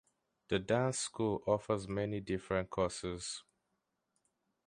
The 0.47 0.57
dance 0.57 0.97
school 0.97 1.43
offers 1.45 1.87
many 1.87 2.21
different 2.21 2.71
courses. 2.71 3.43